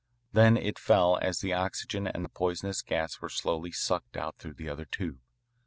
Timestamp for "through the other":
4.39-4.85